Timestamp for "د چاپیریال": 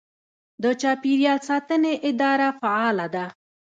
0.63-1.39